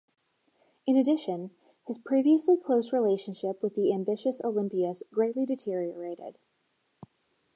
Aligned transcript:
In 0.87 0.95
addition, 0.97 1.51
his 1.85 1.99
previously 1.99 2.57
close 2.57 2.91
relationship 2.91 3.61
with 3.61 3.75
the 3.75 3.93
ambitious 3.93 4.41
Olympias 4.43 5.03
greatly 5.13 5.45
deteriorated. 5.45 6.39